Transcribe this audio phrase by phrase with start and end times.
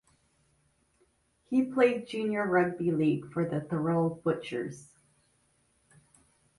[1.51, 4.89] He played junior rugby league for the Thirroul Butchers.